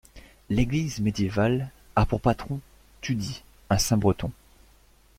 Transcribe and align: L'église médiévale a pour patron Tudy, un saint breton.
L'église 0.49 0.99
médiévale 0.99 1.69
a 1.95 2.07
pour 2.07 2.21
patron 2.21 2.59
Tudy, 3.01 3.43
un 3.69 3.77
saint 3.77 3.97
breton. 3.97 4.31